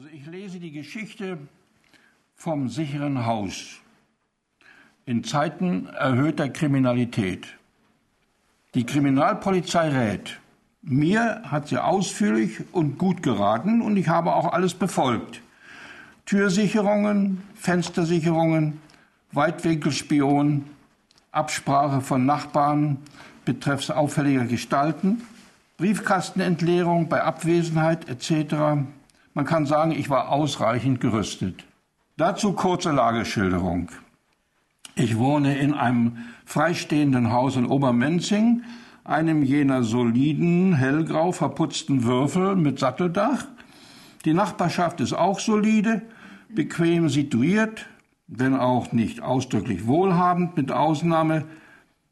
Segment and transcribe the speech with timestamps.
[0.00, 1.36] Also ich lese die Geschichte
[2.34, 3.80] vom sicheren Haus
[5.04, 7.46] in Zeiten erhöhter Kriminalität.
[8.72, 10.40] Die Kriminalpolizei rät.
[10.80, 15.42] Mir hat sie ausführlich und gut geraten und ich habe auch alles befolgt.
[16.24, 18.80] Türsicherungen, Fenstersicherungen,
[19.32, 20.64] Weitwinkelspion,
[21.30, 22.96] Absprache von Nachbarn
[23.44, 25.20] betreffs auffälliger Gestalten,
[25.76, 28.86] Briefkastenentleerung bei Abwesenheit etc.
[29.32, 31.64] Man kann sagen, ich war ausreichend gerüstet.
[32.16, 33.90] Dazu kurze Lageschilderung.
[34.96, 38.64] Ich wohne in einem freistehenden Haus in Obermenzing,
[39.04, 43.44] einem jener soliden, hellgrau verputzten Würfel mit Satteldach.
[44.24, 46.02] Die Nachbarschaft ist auch solide,
[46.48, 47.86] bequem situiert,
[48.26, 51.44] wenn auch nicht ausdrücklich wohlhabend, mit Ausnahme.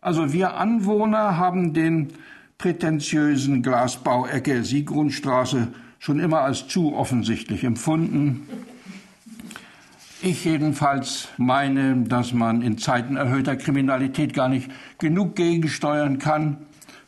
[0.00, 2.08] Also wir Anwohner haben den
[2.56, 5.68] prätentiösen Glasbau Ecke Siegrundstraße
[6.00, 8.48] schon immer als zu offensichtlich empfunden.
[10.22, 16.56] Ich jedenfalls meine, dass man in Zeiten erhöhter Kriminalität gar nicht genug gegensteuern kann,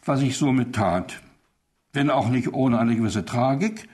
[0.04, 1.20] was ich somit tat.
[1.92, 3.88] Wenn auch nicht ohne eine gewisse Tragik.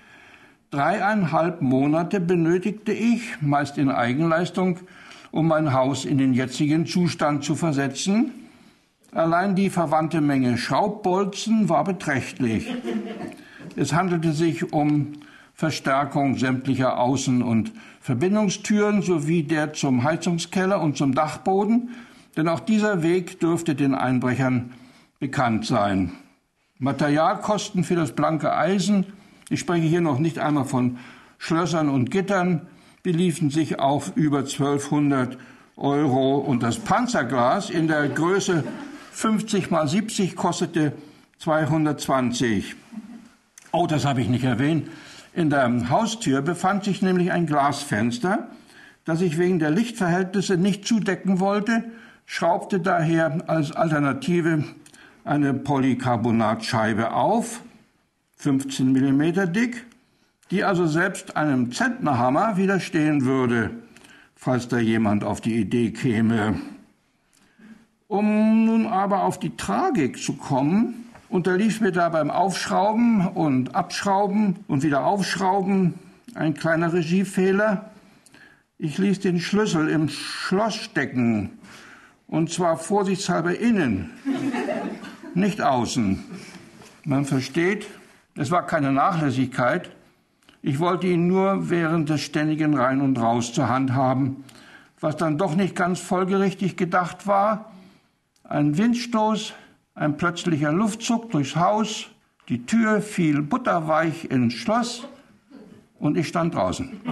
[0.71, 4.81] Dreieinhalb Monate benötigte ich, meist in Eigenleistung,
[5.31, 8.33] um mein Haus in den jetzigen Zustand zu versetzen.
[9.13, 12.69] Allein die verwandte Menge Schraubbolzen war beträchtlich.
[13.79, 15.13] Es handelte sich um
[15.55, 21.91] Verstärkung sämtlicher Außen- und Verbindungstüren sowie der zum Heizungskeller und zum Dachboden,
[22.37, 24.73] denn auch dieser Weg dürfte den Einbrechern
[25.21, 26.11] bekannt sein.
[26.81, 29.07] Materialkosten für das blanke Eisen,
[29.49, 30.99] ich spreche hier noch nicht einmal von
[31.39, 32.63] Schlössern und Gittern,
[33.05, 35.39] beliefen sich auf über 1200
[35.77, 38.65] Euro und das Panzerglas in der Größe
[39.13, 40.95] 50 mal 70 kostete
[41.39, 42.75] 220.
[43.71, 44.89] Oh, das habe ich nicht erwähnt.
[45.35, 48.49] In der Haustür befand sich nämlich ein Glasfenster,
[49.05, 51.85] das ich wegen der Lichtverhältnisse nicht zudecken wollte,
[52.25, 54.65] schraubte daher als Alternative
[55.25, 57.61] eine Polycarbonatscheibe auf,
[58.37, 59.85] 15 mm dick,
[60.51, 63.71] die also selbst einem Zentnerhammer widerstehen würde,
[64.35, 66.61] falls da jemand auf die Idee käme.
[68.07, 74.57] Um nun aber auf die Tragik zu kommen, unterlief mir da beim Aufschrauben und Abschrauben
[74.67, 75.95] und wieder Aufschrauben
[76.35, 77.91] ein kleiner Regiefehler.
[78.79, 81.59] Ich ließ den Schlüssel im Schloss stecken
[82.27, 84.11] und zwar vorsichtshalber innen,
[85.35, 86.25] nicht außen.
[87.05, 87.87] Man versteht,
[88.37, 89.91] es war keine Nachlässigkeit.
[90.63, 94.45] Ich wollte ihn nur während des ständigen Rein und Raus zur Hand haben,
[95.01, 97.73] was dann doch nicht ganz folgerichtig gedacht war.
[98.45, 99.55] Ein Windstoß
[99.99, 102.07] ein plötzlicher Luftzug durchs Haus,
[102.49, 105.07] die Tür fiel butterweich ins Schloss
[105.99, 107.01] und ich stand draußen.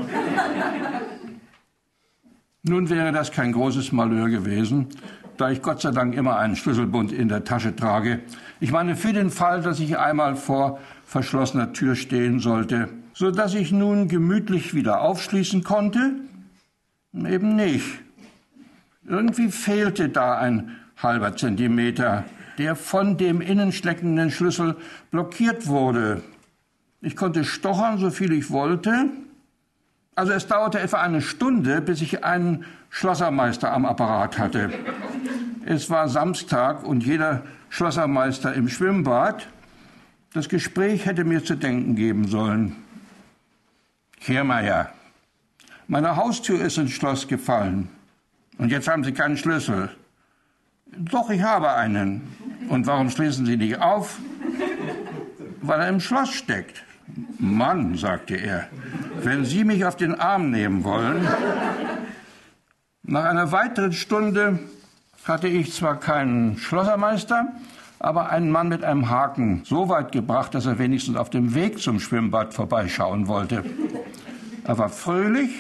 [2.63, 4.89] Nun wäre das kein großes Malheur gewesen,
[5.37, 8.21] da ich Gott sei Dank immer einen Schlüsselbund in der Tasche trage.
[8.61, 13.55] Ich meine für den Fall, dass ich einmal vor verschlossener Tür stehen sollte, so dass
[13.55, 16.13] ich nun gemütlich wieder aufschließen konnte?
[17.13, 17.87] Eben nicht.
[19.05, 22.25] Irgendwie fehlte da ein halber Zentimeter
[22.59, 24.77] der von dem innensteckenden Schlüssel
[25.11, 26.23] blockiert wurde.
[27.01, 29.11] Ich konnte stochern, so viel ich wollte.
[30.15, 34.73] Also es dauerte etwa eine Stunde, bis ich einen Schlossermeister am Apparat hatte.
[35.67, 39.49] Es war Samstag und jeder Schlossermeister im Schwimmbad.
[40.33, 42.77] Das Gespräch hätte mir zu denken geben sollen.
[44.21, 44.91] Kiermeier,
[45.89, 47.89] meine Haustür ist ins Schloss gefallen.
[48.59, 49.91] Und jetzt haben Sie keinen Schlüssel.
[50.87, 52.23] Doch, ich habe einen.
[52.69, 54.19] Und warum schließen Sie nicht auf?
[55.63, 56.83] Weil er im Schloss steckt.
[57.39, 58.69] Mann, sagte er,
[59.23, 61.27] wenn Sie mich auf den Arm nehmen wollen.
[63.03, 64.59] Nach einer weiteren Stunde
[65.25, 67.47] hatte ich zwar keinen Schlossermeister,
[67.99, 71.79] aber einen Mann mit einem Haken so weit gebracht, dass er wenigstens auf dem Weg
[71.79, 73.65] zum Schwimmbad vorbeischauen wollte.
[74.65, 75.51] Er war fröhlich,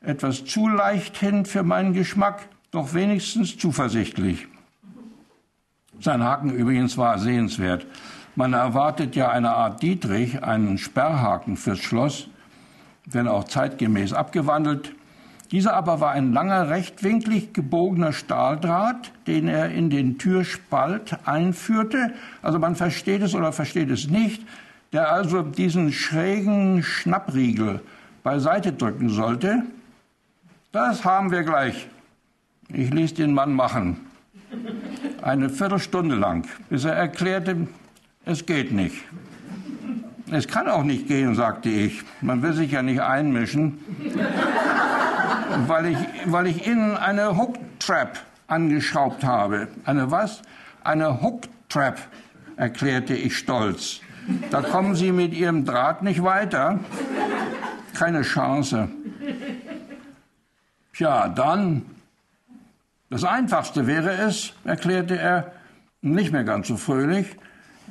[0.00, 4.46] etwas zu leichthin für meinen Geschmack, doch wenigstens zuversichtlich.
[6.00, 7.86] Sein Haken übrigens war sehenswert.
[8.36, 12.28] Man erwartet ja eine Art Dietrich, einen Sperrhaken fürs Schloss,
[13.06, 14.92] wenn auch zeitgemäß abgewandelt.
[15.52, 22.12] Dieser aber war ein langer, rechtwinklig gebogener Stahldraht, den er in den Türspalt einführte.
[22.42, 24.42] Also man versteht es oder versteht es nicht,
[24.92, 27.82] der also diesen schrägen Schnappriegel
[28.24, 29.62] beiseite drücken sollte.
[30.72, 31.88] Das haben wir gleich.
[32.68, 34.00] Ich ließ den Mann machen
[35.24, 37.66] eine Viertelstunde lang, bis er erklärte,
[38.26, 39.02] es geht nicht.
[40.30, 42.02] Es kann auch nicht gehen, sagte ich.
[42.20, 43.78] Man will sich ja nicht einmischen,
[45.66, 48.18] weil ich, weil ich Ihnen eine Hook-Trap
[48.48, 49.68] angeschraubt habe.
[49.84, 50.42] Eine was?
[50.82, 51.98] Eine Hook-Trap,
[52.56, 54.00] erklärte ich stolz.
[54.50, 56.80] Da kommen Sie mit Ihrem Draht nicht weiter.
[57.94, 58.88] Keine Chance.
[60.94, 61.82] Tja, dann.
[63.14, 65.52] Das Einfachste wäre es, erklärte er,
[66.02, 67.36] nicht mehr ganz so fröhlich,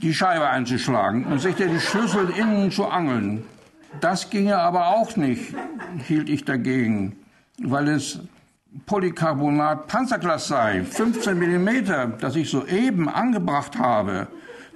[0.02, 3.46] die Scheibe einzuschlagen und sich die Schlüssel innen zu angeln.
[4.02, 5.56] Das ginge aber auch nicht,
[6.06, 7.16] hielt ich dagegen,
[7.58, 8.20] weil es
[8.86, 14.28] Polycarbonat Panzerglas sei, 15 Millimeter, das ich soeben angebracht habe.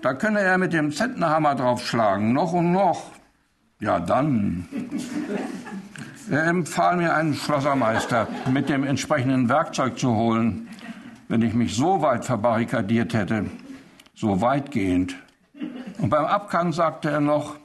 [0.01, 3.11] Da könne er mit dem Zentnerhammer draufschlagen, noch und noch.
[3.81, 4.65] Ja, dann.
[6.29, 10.67] Er empfahl mir einen Schlossermeister mit dem entsprechenden Werkzeug zu holen,
[11.29, 13.45] wenn ich mich so weit verbarrikadiert hätte,
[14.13, 15.15] so weitgehend.
[15.99, 17.55] Und beim Abgang sagte er noch,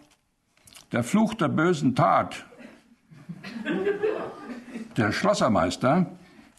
[0.93, 2.45] der Fluch der bösen Tat.
[4.97, 6.07] Der Schlossermeister,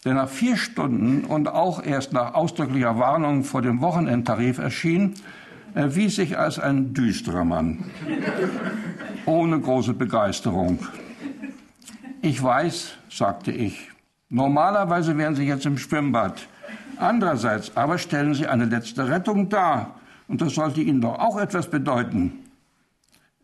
[0.04, 5.14] der nach vier Stunden und auch erst nach ausdrücklicher Warnung vor dem Wochenendtarif erschien,
[5.74, 7.84] erwies sich als ein düsterer Mann,
[9.24, 10.80] ohne große Begeisterung.
[12.24, 13.90] Ich weiß, sagte ich,
[14.30, 16.48] normalerweise wären Sie jetzt im Schwimmbad.
[16.96, 21.68] Andererseits aber stellen Sie eine letzte Rettung dar, und das sollte Ihnen doch auch etwas
[21.68, 22.32] bedeuten.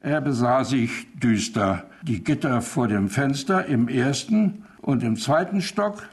[0.01, 6.09] Er besah sich düster die Gitter vor dem Fenster im ersten und im zweiten Stock,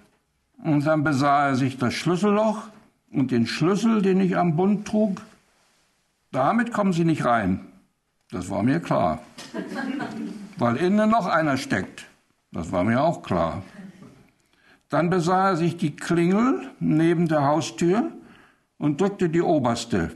[0.61, 2.63] und dann besah er sich das Schlüsselloch
[3.13, 5.21] und den Schlüssel, den ich am Bund trug,
[6.33, 7.61] damit kommen Sie nicht rein.
[8.29, 9.19] Das war mir klar.
[10.57, 12.07] Weil innen noch einer steckt.
[12.51, 13.63] Das war mir auch klar.
[14.89, 18.11] Dann besah er sich die Klingel neben der Haustür
[18.77, 20.11] und drückte die oberste.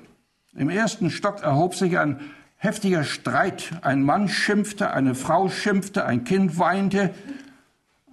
[0.55, 2.19] Im ersten Stock erhob sich ein
[2.55, 3.71] heftiger Streit.
[3.81, 7.13] Ein Mann schimpfte, eine Frau schimpfte, ein Kind weinte.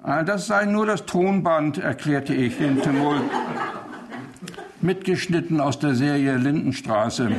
[0.03, 3.23] Das sei nur das Tonband, erklärte ich den Tumult.
[4.81, 7.31] Mitgeschnitten aus der Serie Lindenstraße.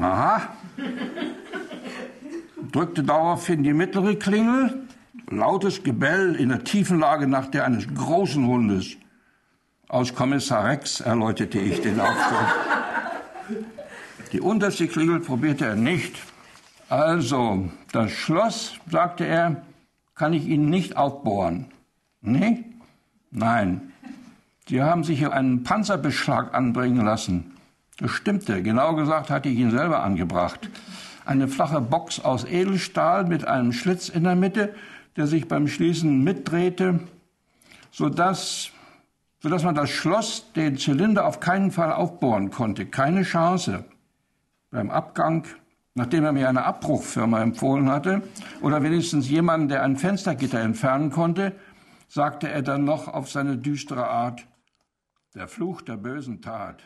[0.00, 0.48] Aha.
[2.72, 4.86] Drückte daraufhin die mittlere Klingel.
[5.30, 8.96] Lautes Gebell in der tiefen Lage nach der eines großen Hundes.
[9.88, 12.48] Aus Kommissar Rex erläuterte ich den Aufstand.
[14.32, 16.16] Die unterste Klingel probierte er nicht.
[16.88, 19.62] Also, das Schloss, sagte er,
[20.14, 21.66] kann ich Ihnen nicht aufbohren.
[22.22, 22.64] Nee?
[23.30, 23.92] Nein.
[24.68, 27.52] Sie haben sich hier einen Panzerbeschlag anbringen lassen.
[27.98, 28.62] Das stimmte.
[28.62, 30.70] Genau gesagt hatte ich ihn selber angebracht.
[31.24, 34.74] Eine flache Box aus Edelstahl mit einem Schlitz in der Mitte,
[35.16, 37.00] der sich beim Schließen mitdrehte,
[37.90, 38.70] sodass,
[39.40, 42.86] sodass man das Schloss, den Zylinder auf keinen Fall aufbohren konnte.
[42.86, 43.84] Keine Chance.
[44.70, 45.44] Beim Abgang,
[45.94, 48.22] nachdem er mir eine Abbruchfirma empfohlen hatte,
[48.62, 51.52] oder wenigstens jemanden, der ein Fenstergitter entfernen konnte,
[52.08, 54.46] sagte er dann noch auf seine düstere Art,
[55.34, 56.82] der Fluch der bösen Tat.